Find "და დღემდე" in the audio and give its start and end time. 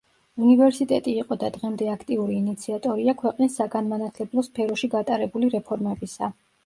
1.43-1.89